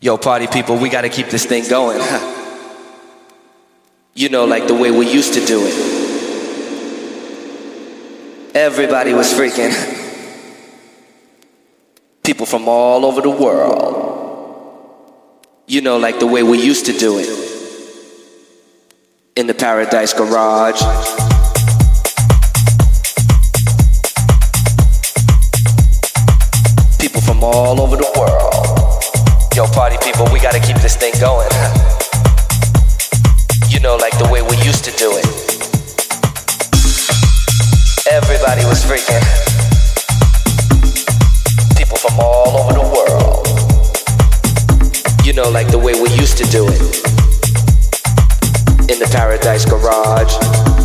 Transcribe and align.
Yo, 0.00 0.16
party 0.16 0.46
people, 0.46 0.76
we 0.76 0.88
gotta 0.88 1.08
keep 1.08 1.26
this 1.26 1.44
thing 1.44 1.68
going. 1.68 2.00
you 4.14 4.28
know, 4.28 4.44
like 4.44 4.68
the 4.68 4.74
way 4.74 4.90
we 4.92 5.10
used 5.10 5.34
to 5.34 5.44
do 5.44 5.60
it. 5.64 5.74
Everybody 8.54 9.12
was 9.12 9.32
freaking. 9.32 9.74
People 12.22 12.46
from 12.46 12.68
all 12.68 13.04
over 13.04 13.20
the 13.20 13.30
world. 13.30 13.94
You 15.66 15.80
know, 15.80 15.98
like 15.98 16.20
the 16.20 16.26
way 16.26 16.42
we 16.42 16.62
used 16.62 16.86
to 16.86 16.92
do 16.92 17.18
it. 17.18 17.28
In 19.36 19.48
the 19.48 19.54
Paradise 19.54 20.12
Garage. 20.12 21.27
party 29.78 29.96
people, 30.02 30.26
we 30.32 30.40
gotta 30.40 30.58
keep 30.58 30.76
this 30.78 30.96
thing 30.96 31.14
going. 31.20 31.48
You 33.70 33.78
know, 33.78 33.94
like 33.94 34.18
the 34.18 34.28
way 34.28 34.42
we 34.42 34.56
used 34.66 34.82
to 34.86 34.92
do 34.98 35.08
it. 35.14 35.24
Everybody 38.10 38.64
was 38.66 38.82
freaking. 38.82 39.22
People 41.78 41.96
from 41.96 42.18
all 42.18 42.58
over 42.58 42.72
the 42.74 42.86
world. 42.96 43.46
You 45.24 45.32
know, 45.32 45.48
like 45.48 45.70
the 45.70 45.78
way 45.78 45.94
we 45.94 46.10
used 46.18 46.38
to 46.38 46.44
do 46.50 46.66
it. 46.66 46.82
In 48.90 48.98
the 48.98 49.08
Paradise 49.12 49.64
Garage. 49.64 50.77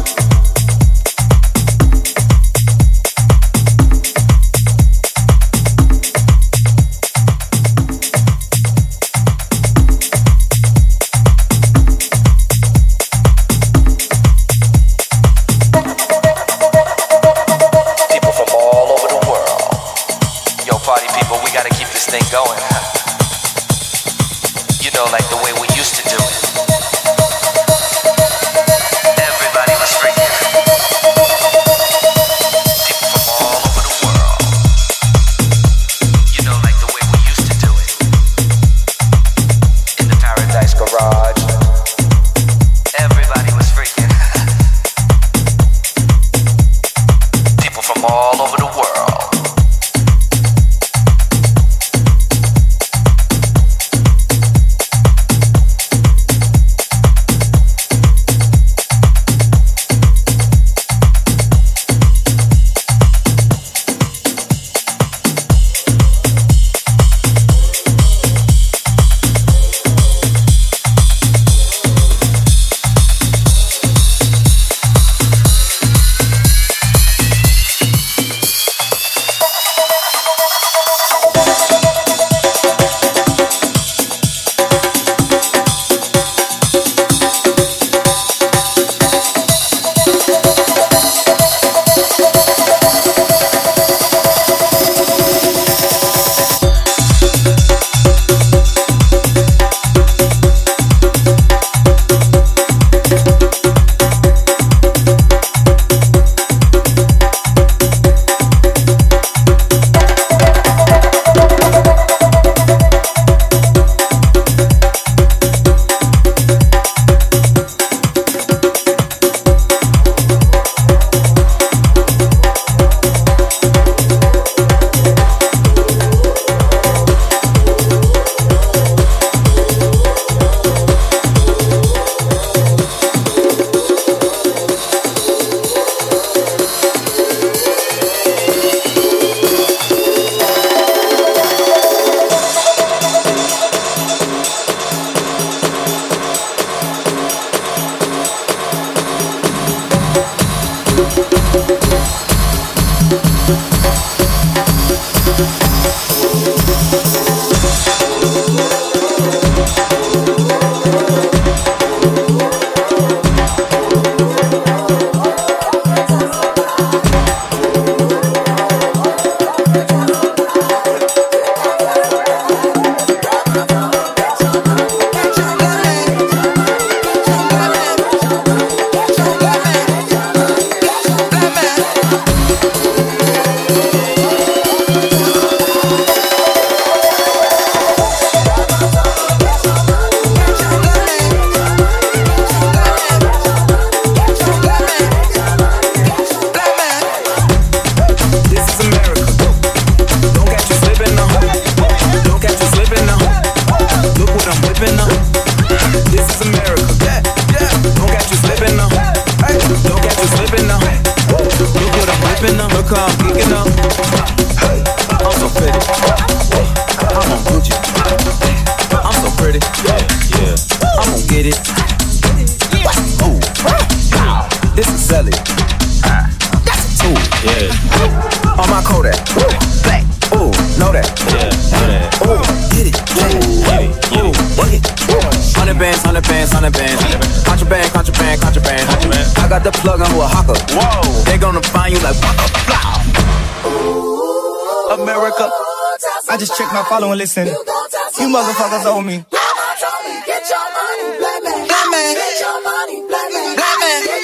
Follow 246.89 247.09
and 247.11 247.17
listen. 247.19 247.47
You, 247.47 247.53
you 247.53 248.27
motherfuckers 248.27 248.85
owe 248.85 249.01
me. 249.01 249.25
Get 249.29 250.49
your 250.49 250.59
money, 250.73 251.17
Get 251.17 252.39
your 252.39 252.63
money, 252.63 252.97
Get 253.07 253.29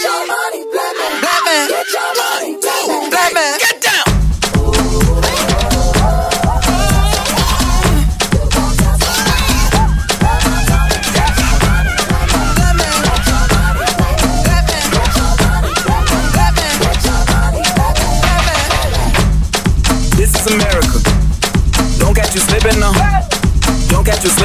your 0.03 0.27
money, 0.27 0.63
Get 1.67 1.93
your 1.93 2.15
money, 2.15 3.59
me. 3.59 3.68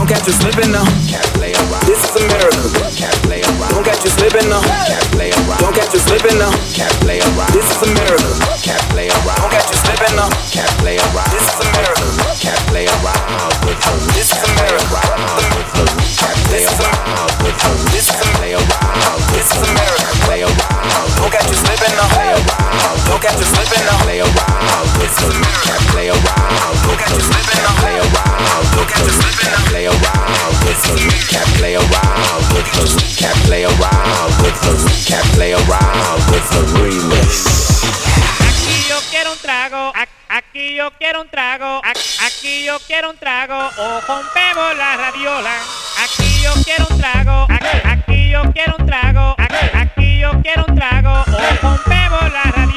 Don't 0.00 0.08
catch 0.08 0.24
you 0.24 0.32
slipping 0.32 0.72
now. 0.72 0.80
Can't 1.12 1.28
play 1.36 1.52
around. 1.52 1.84
This 1.84 2.00
is 2.00 2.16
America. 2.16 2.72
Can't 2.96 3.20
lay 3.28 3.44
around. 3.44 3.68
Don't 3.68 3.84
catch 3.84 4.00
you 4.00 4.08
slipping 4.08 4.48
now. 4.48 4.64
Can't 4.64 5.12
play 5.12 5.28
around. 5.28 5.60
Don't 5.60 5.76
catch 5.76 5.92
you 5.92 6.00
slipping 6.00 6.40
now. 6.40 6.48
Can't 6.72 6.96
play 7.04 7.20
around. 7.20 7.52
This 7.52 7.68
is 7.68 7.84
America. 7.84 8.32
Can't 8.64 8.80
lay 8.96 9.12
around. 9.12 9.36
Don't 9.44 9.52
catch 9.52 9.68
you 9.68 9.76
slipping 9.76 10.16
now. 10.16 10.32
Can't 10.48 10.72
play 10.80 10.96
around. 10.96 11.28
This 11.36 11.52
is 11.52 11.60
America. 11.60 12.00
This 14.16 14.24
is 14.24 14.40
America. 14.40 14.88
This 16.48 16.64
is 16.64 16.80
America. 16.80 17.20
This 17.92 18.08
is 18.08 18.24
America. 18.24 18.80
This 19.36 19.52
is 19.52 19.60
America. 19.68 20.16
Don't 21.20 21.28
catch 21.28 21.44
you 21.44 21.60
slipping 21.60 21.92
now. 21.92 22.08
Don't 23.04 23.20
catch 23.20 23.36
you 23.36 23.44
slipping 23.52 23.84
now. 23.84 24.00
This 24.96 25.12
is 25.12 25.28
America. 25.28 26.24
Don't 26.88 26.96
catch 26.96 27.12
you 27.12 27.20
slipping 27.20 27.60
now. 27.60 28.09
Aquí 38.48 38.84
yo 38.88 38.96
quiero 39.10 39.32
un 39.32 39.38
trago, 39.38 39.92
aquí 40.28 40.74
yo 40.74 40.90
quiero 40.98 41.22
un 41.22 41.28
trago, 41.28 41.80
aquí 42.26 42.64
yo 42.64 42.78
quiero 42.86 43.10
un 43.10 43.16
trago, 43.18 43.70
o 43.78 44.00
rompemos 44.06 44.76
la 44.76 44.96
radiola. 44.96 45.54
Aquí 46.04 46.42
yo 46.42 46.52
quiero 46.64 46.86
un 46.90 46.98
trago, 46.98 47.46
aquí 47.84 48.30
yo 48.30 48.42
quiero 48.52 48.76
un 48.78 48.86
trago, 48.86 49.36
aquí 49.74 50.18
yo 50.18 50.30
quiero 50.42 50.64
un 50.68 50.74
trago, 50.74 51.24
o 51.26 51.40
rompemos 51.62 52.32
la 52.32 52.42
radiola. 52.42 52.69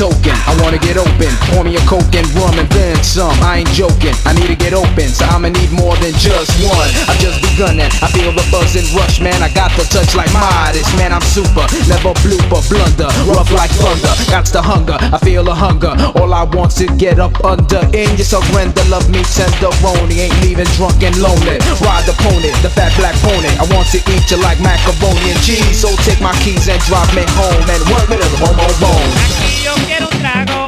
Token, 0.00 0.32
I 0.48 0.56
wanna 0.64 0.80
get 0.80 0.96
open. 0.96 1.28
Pour 1.52 1.60
me 1.60 1.76
a 1.76 1.82
coke 1.84 2.08
and 2.16 2.24
rum 2.32 2.56
and 2.56 2.64
then 2.72 2.96
some. 3.04 3.36
I 3.44 3.60
ain't 3.60 3.72
joking, 3.76 4.16
I 4.24 4.32
need 4.32 4.48
to 4.48 4.56
get 4.56 4.72
open, 4.72 5.12
so 5.12 5.28
I'ma 5.28 5.52
need 5.52 5.68
more 5.76 5.92
than 6.00 6.16
just 6.16 6.56
one. 6.64 6.88
I've 7.04 7.20
just 7.20 7.44
begun 7.44 7.76
and 7.76 7.92
I 8.00 8.08
feel 8.08 8.32
the 8.32 8.40
buzz 8.48 8.80
and 8.80 8.88
rush, 8.96 9.20
man. 9.20 9.36
I 9.44 9.52
got 9.52 9.76
the 9.76 9.84
touch 9.92 10.16
like 10.16 10.32
Midas, 10.32 10.88
man. 10.96 11.12
I'm 11.12 11.20
super, 11.20 11.68
never 11.84 12.16
blooper, 12.24 12.64
blunder, 12.72 13.12
rough 13.28 13.52
like 13.52 13.68
thunder. 13.76 14.08
Got 14.32 14.48
the 14.48 14.64
hunger, 14.64 14.96
I 14.96 15.20
feel 15.20 15.44
a 15.52 15.54
hunger. 15.54 15.92
All 16.16 16.32
I 16.32 16.48
want's 16.48 16.80
to 16.80 16.88
get 16.96 17.20
up 17.20 17.36
under 17.44 17.84
in 17.92 18.08
your 18.16 18.24
surrender. 18.24 18.80
Love 18.88 19.04
me 19.12 19.20
tenderoni, 19.28 20.16
ain't 20.16 20.38
leaving 20.40 20.70
drunk 20.80 20.96
and 21.04 21.12
lonely. 21.20 21.60
Ride 21.84 22.08
the 22.08 22.16
pony, 22.24 22.48
the 22.64 22.72
fat 22.72 22.96
black 22.96 23.20
pony. 23.20 23.52
I 23.60 23.68
want 23.68 23.92
to 23.92 24.00
eat 24.00 24.24
you 24.32 24.40
like 24.40 24.64
macaroni 24.64 25.28
and 25.28 25.40
cheese, 25.44 25.76
so 25.76 25.92
take 26.08 26.24
my 26.24 26.32
keys 26.40 26.72
and 26.72 26.80
drive 26.88 27.12
me 27.12 27.28
home 27.36 27.68
and 27.68 27.84
work 27.92 28.08
me 28.08 28.16
to 28.16 28.28
the 28.32 28.40
bone 28.40 28.56
bone. 28.80 29.49
Yo 29.76 29.86
quiero 29.86 30.08
un 30.08 30.18
trago, 30.18 30.59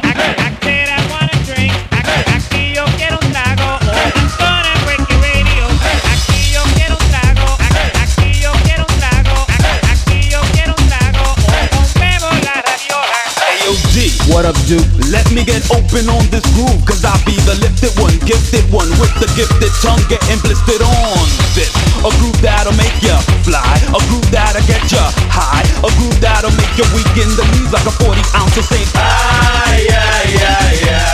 What 14.33 14.49
up, 14.49 14.57
dude? 14.65 14.81
Let 15.13 15.29
me 15.29 15.45
get 15.45 15.61
open 15.69 16.09
on 16.09 16.25
this 16.33 16.41
groove, 16.57 16.81
cause 16.89 17.05
I 17.05 17.13
be 17.21 17.37
the 17.45 17.53
lifted 17.61 17.93
one, 18.01 18.17
gifted 18.25 18.65
one, 18.73 18.89
with 18.97 19.13
the 19.21 19.29
gifted 19.37 19.69
tongue 19.77 20.01
getting 20.09 20.41
blistered 20.41 20.81
on 20.81 21.29
this. 21.53 21.69
A 22.01 22.09
groove 22.17 22.41
that'll 22.41 22.73
make 22.73 22.97
ya 23.05 23.21
fly, 23.45 23.61
a 23.93 24.01
groove 24.09 24.25
that'll 24.33 24.65
get 24.65 24.81
ya 24.89 25.05
high, 25.29 25.61
a 25.85 25.89
groove 26.01 26.17
that'll 26.17 26.49
make 26.57 26.73
you 26.81 26.85
weak 26.97 27.13
in 27.13 27.29
the 27.37 27.45
knees 27.53 27.69
like 27.69 27.85
a 27.85 27.93
40 27.93 28.25
ounce 28.33 28.57
of 28.57 28.65
St. 28.65 28.89
Ay, 28.97 29.85
ay, 29.93 30.29
ay, 30.41 30.77
ay. 30.81 31.13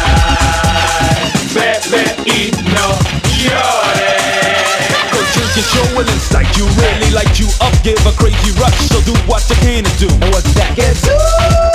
Bebe 1.52 2.08
y 2.24 2.56
no 2.72 2.96
llores. 3.36 4.80
Cause 5.12 5.28
you 5.36 5.44
can 5.60 5.66
show 5.68 5.88
an 6.00 6.08
insight, 6.08 6.48
you 6.56 6.64
really 6.80 7.12
like 7.12 7.36
you 7.36 7.52
up, 7.60 7.76
give 7.84 8.00
a 8.08 8.16
crazy 8.16 8.56
rush, 8.56 8.80
so 8.88 9.04
do 9.04 9.12
what 9.28 9.44
you 9.52 9.60
can 9.60 9.84
to 9.84 9.94
do. 10.00 10.08
And 10.08 10.32
what's 10.32 10.56
that? 10.56 10.72
Get 10.80 10.96
to 11.04 11.69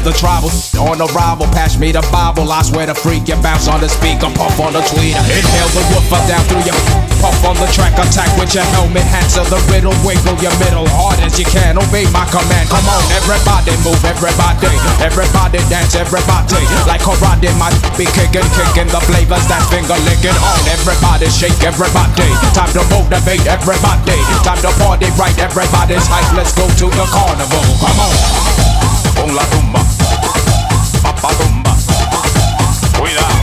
with 0.00 0.12
the 0.12 0.16
troubles. 0.16 0.72
On 0.80 0.96
arrival, 0.96 1.46
pass 1.52 1.76
me 1.76 1.92
the 1.92 2.00
Bible. 2.12 2.48
I 2.48 2.62
swear 2.62 2.86
to 2.86 2.96
freak 2.96 3.28
you 3.28 3.36
bounce 3.44 3.68
on 3.68 3.80
the 3.80 3.88
speaker, 3.88 4.32
puff 4.32 4.56
on 4.60 4.72
the 4.72 4.80
tweeter. 4.80 5.20
Inhale 5.28 5.72
the 5.76 5.84
woofer 5.92 6.20
down 6.24 6.40
through 6.48 6.64
your 6.64 6.76
puff 7.20 7.36
on 7.44 7.56
the 7.60 7.68
track. 7.72 7.92
Attack 8.00 8.32
with 8.40 8.52
your 8.56 8.64
helmet, 8.76 9.04
Hands 9.04 9.36
of 9.36 9.48
the 9.52 9.60
riddle. 9.68 9.92
Wiggle 10.04 10.36
your 10.40 10.54
middle 10.60 10.88
hard 10.96 11.20
as 11.20 11.36
you 11.36 11.44
can. 11.44 11.76
Obey 11.76 12.08
my 12.12 12.24
command. 12.32 12.68
Come 12.72 12.86
on, 12.88 13.04
everybody 13.12 13.76
move, 13.84 14.00
everybody, 14.04 14.72
everybody 15.04 15.60
dance, 15.68 15.92
everybody. 15.94 16.64
Like 16.88 17.04
karate, 17.04 17.52
my 17.60 17.68
be 18.00 18.08
kicking, 18.08 18.46
kicking 18.56 18.88
the 18.88 19.00
flavors 19.04 19.44
that 19.52 19.62
finger 19.68 19.98
licking 20.08 20.36
on. 20.40 20.60
Everybody 20.72 21.28
shake, 21.28 21.60
everybody. 21.60 22.28
Time 22.56 22.72
to 22.72 22.82
motivate, 22.88 23.44
everybody. 23.44 24.16
Time 24.46 24.60
to 24.64 24.72
party 24.80 25.12
right, 25.20 25.36
everybody's 25.36 26.06
hype. 26.08 26.30
Let's 26.36 26.56
go 26.56 26.64
to 26.64 26.86
the 26.88 27.06
carnival. 27.12 27.64
Come 27.84 28.00
on. 28.00 28.69
con 29.20 29.36
la 29.36 29.42
tumba, 29.46 29.80
papatumba. 31.02 31.76
Cuidado. 32.98 33.39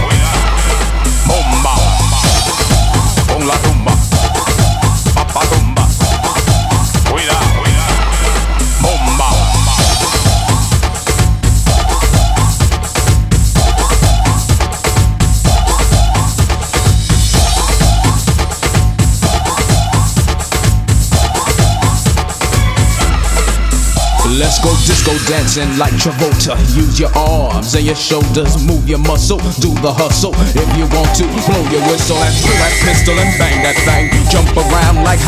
Go 24.64 24.72
disco 24.88 25.12
dancing 25.28 25.78
like 25.78 25.94
Travolta. 26.00 26.56
Use 26.76 27.00
your 27.00 27.12
arms 27.18 27.76
and 27.76 27.86
your 27.86 27.96
shoulders, 27.96 28.56
move 28.64 28.88
your 28.88 29.00
muscle, 29.00 29.38
do 29.60 29.76
the 29.84 29.92
hustle. 29.92 30.32
If 30.56 30.70
you 30.80 30.88
want 30.96 31.12
to, 31.20 31.28
blow 31.46 31.64
your 31.68 31.84
whistle 31.92 32.18
and 32.18 32.34
pull 32.40 32.56
that 32.64 32.74
pistol 32.80 33.20
and 33.20 33.32
bang 33.38 33.60
that 33.68 33.76
thing. 33.84 34.08
Jump 34.32 34.48
around 34.56 34.87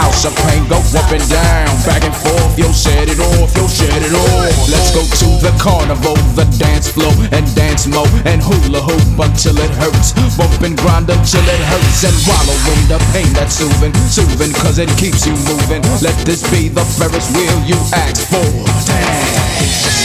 House 0.09 0.25
Pain, 0.49 0.65
go 0.67 0.81
up 0.97 1.11
and 1.13 1.21
down, 1.29 1.69
back 1.85 2.03
and 2.03 2.15
forth. 2.15 2.57
Yo, 2.57 2.71
set 2.71 3.07
it 3.07 3.19
off, 3.19 3.55
yo, 3.55 3.67
set 3.67 4.01
it 4.01 4.11
off. 4.11 4.69
Let's 4.69 4.89
go 4.89 5.05
to 5.05 5.27
the 5.37 5.53
carnival, 5.61 6.17
the 6.33 6.49
dance 6.57 6.89
floor, 6.89 7.13
and 7.31 7.45
dance 7.53 7.85
mo 7.85 8.03
and 8.25 8.41
hula 8.41 8.81
hoop 8.81 9.19
until 9.21 9.55
it 9.61 9.69
hurts. 9.77 10.13
Bump 10.35 10.61
and 10.65 10.75
grind 10.81 11.09
until 11.13 11.45
it 11.45 11.61
hurts, 11.61 12.03
and 12.03 12.17
wallow 12.25 12.57
in 12.73 12.81
the 12.89 12.99
pain 13.13 13.31
that's 13.37 13.53
soothing, 13.53 13.93
soothing, 14.09 14.51
cause 14.53 14.79
it 14.79 14.89
keeps 14.97 15.27
you 15.27 15.33
moving. 15.45 15.85
Let 16.01 16.17
this 16.25 16.41
be 16.49 16.69
the 16.69 16.83
Ferris 16.97 17.29
wheel 17.37 17.57
you 17.69 17.77
asked 17.93 18.25
for. 18.33 18.49
Dance. 18.89 19.98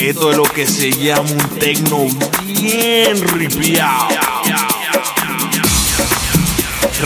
Esto 0.00 0.30
es 0.30 0.36
lo 0.36 0.44
que 0.44 0.64
se 0.66 0.92
llama 0.92 1.28
un 1.28 1.58
tecno 1.58 2.06
bien 2.44 3.20
ripiado. 3.20 4.08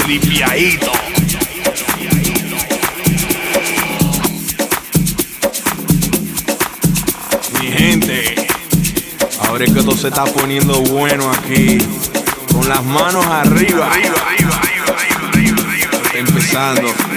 Ripiadito. 0.06 0.92
Mi 7.60 7.72
gente, 7.72 8.34
ahora 9.40 9.64
es 9.64 9.72
que 9.72 9.82
todo 9.82 9.96
se 9.96 10.08
está 10.08 10.24
poniendo 10.24 10.80
bueno 10.82 11.30
aquí. 11.30 11.78
Con 12.52 12.68
las 12.68 12.84
manos 12.84 13.24
arriba. 13.26 13.90
Está 16.04 16.18
empezando. 16.18 17.11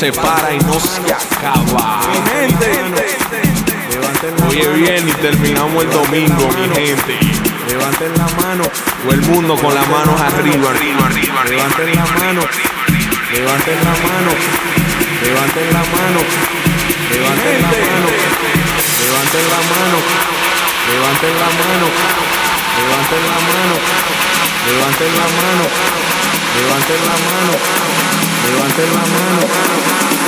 Se 0.00 0.10
para 0.12 0.54
y 0.54 0.58
no 0.60 0.80
se 0.80 1.12
acaba. 1.12 2.00
Mi 2.08 2.16
gente. 2.32 2.70
Oye 4.48 4.66
bien 4.68 5.06
y 5.06 5.12
terminamos 5.12 5.84
el 5.84 5.90
domingo, 5.90 6.48
mi 6.56 6.74
gente. 6.74 7.18
Levanten 7.68 8.12
la 8.16 8.26
mano. 8.40 8.64
O 9.06 9.12
el 9.12 9.20
mundo 9.20 9.56
con 9.56 9.74
las 9.74 9.86
manos 9.88 10.18
arriba, 10.18 10.70
arriba, 10.70 11.04
arriba, 11.04 11.44
Levanten 11.44 11.94
la 11.94 12.06
mano. 12.16 12.40
Levanten 13.30 13.76
la 13.84 13.92
mano. 14.08 14.32
Levanten 15.20 15.68
la 15.68 15.82
mano. 15.92 16.20
Levanten 17.12 17.60
la 17.60 17.68
mano. 17.68 18.08
Levanten 19.04 19.44
la 19.52 19.60
mano. 19.68 19.98
Levanten 20.88 21.34
la 21.36 21.48
mano. 21.60 21.86
Levanten 22.80 23.22
la 23.28 23.38
mano. 23.52 23.76
Levanten 24.64 25.12
la 25.12 25.26
mano. 25.36 25.64
Levanten 26.56 27.00
la 27.04 27.16
mano. 27.28 27.99
Levanten 28.46 28.90
la 28.94 29.04
mano. 29.12 29.42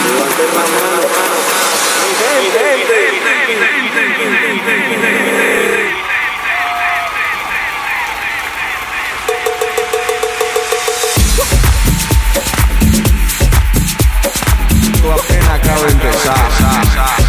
Levanten 0.05 0.51
la 0.55 0.64
mano. 0.72 1.03
Esto 14.92 15.12
apenas 15.12 15.48
acaba 15.48 15.83
de 15.83 15.92
empezar. 15.92 17.22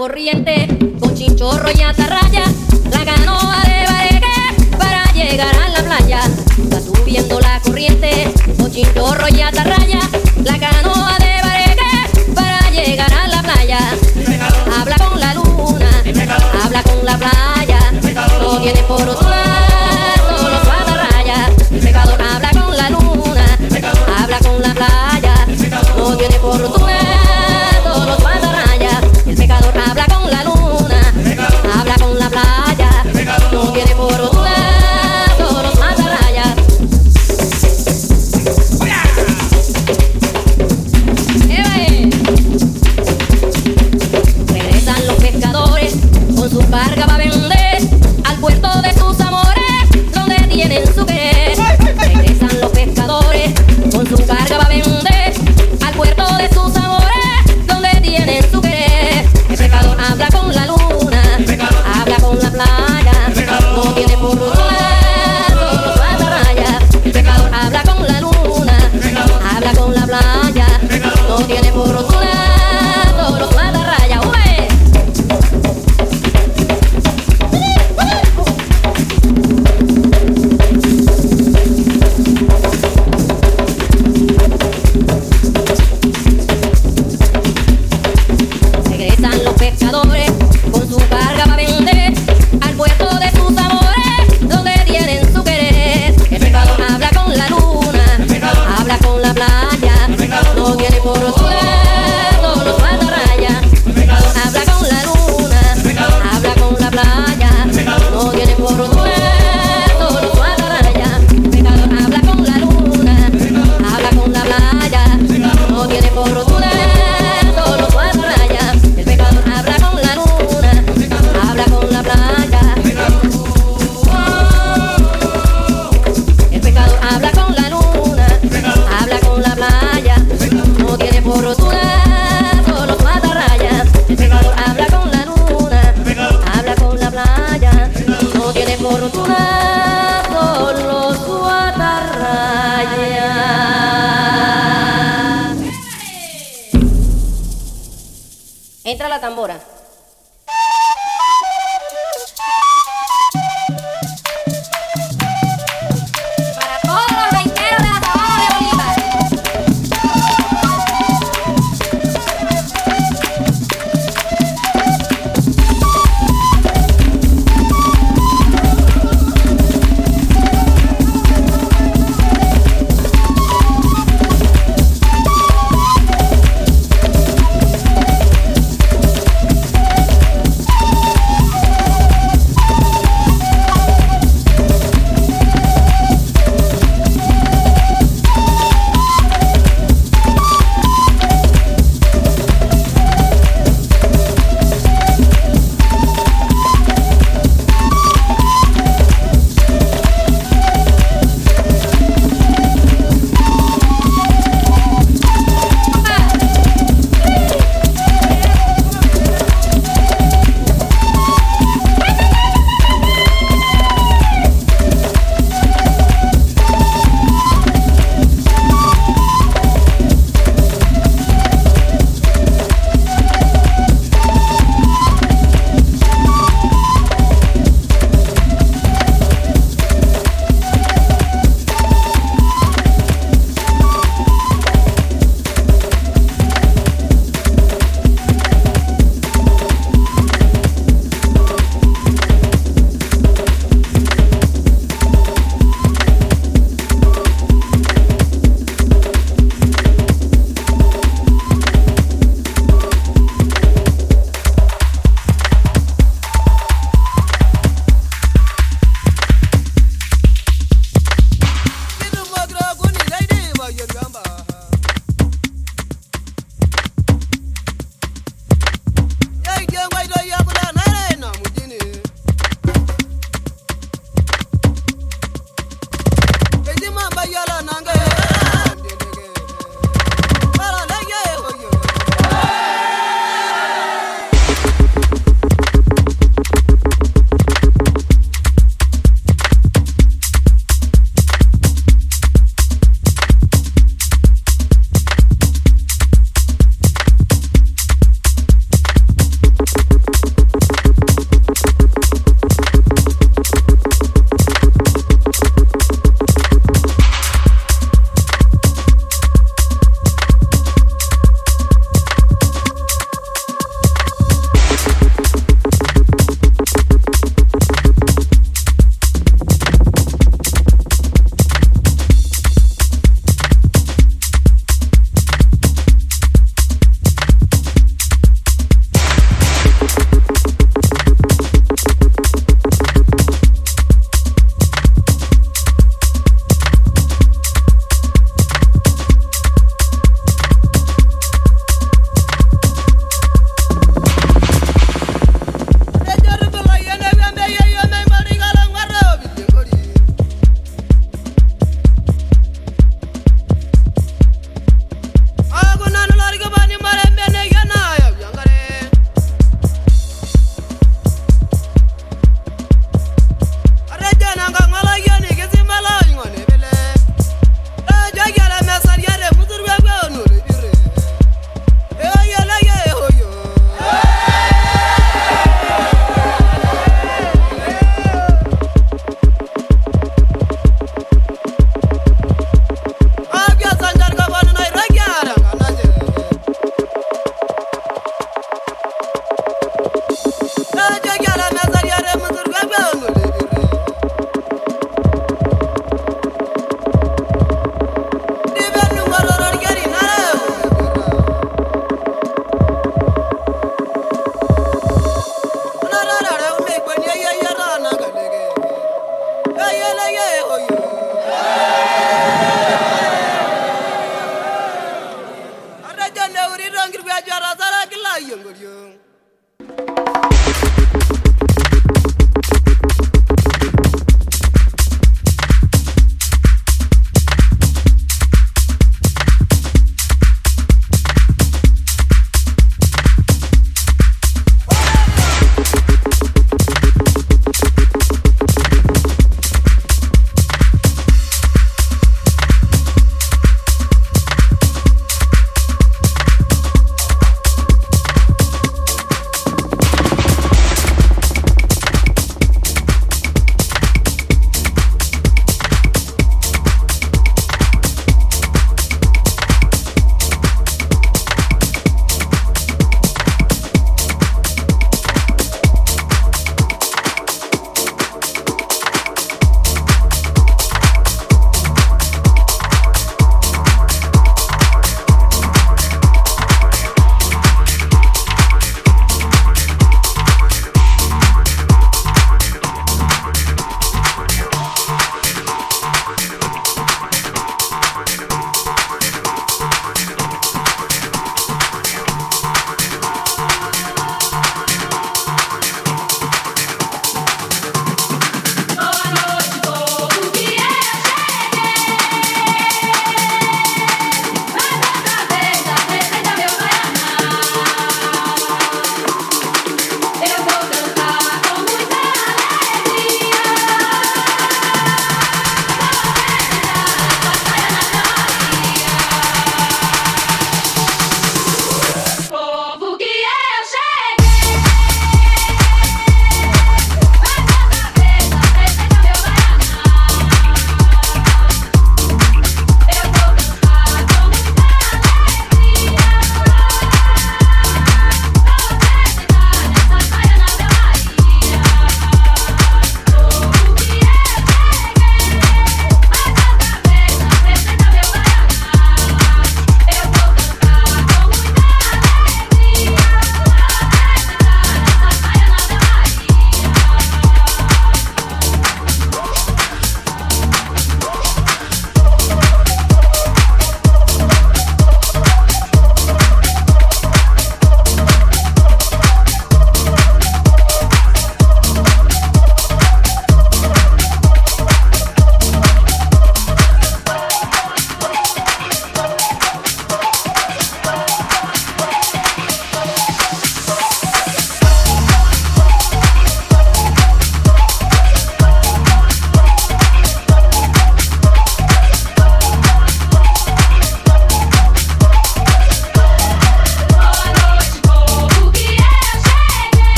corriente, 0.00 0.66
con 0.98 1.14
chinchorro 1.14 1.68
y 1.76 1.82
atarraya, 1.82 2.44
la 2.90 3.04
canoa 3.04 3.62
de 3.66 3.84
bareque 3.86 4.78
para 4.78 5.04
llegar 5.12 5.54
a 5.54 5.68
la 5.68 5.82
playa. 5.82 6.20
Va 6.72 6.80
subiendo 6.80 7.38
la 7.38 7.60
corriente, 7.60 8.32
con 8.56 8.72
chinchorro 8.72 9.28
y 9.28 9.42
atarraya, 9.42 10.00
la 10.42 10.58
canoa 10.58 11.18
de 11.18 11.42
bareque 11.42 12.32
para 12.34 12.70
llegar 12.70 13.12
a 13.12 13.28
la 13.28 13.42
playa. 13.42 13.78
Habla 14.80 14.96
con 14.96 15.20
la 15.20 15.34
luna, 15.34 15.90
habla 16.64 16.82
con 16.82 17.04
la 17.04 17.18
playa, 17.18 17.92
no 18.40 18.58
tiene 18.58 18.82
por 18.84 19.06
otro 19.06 19.28
lado. 19.28 19.49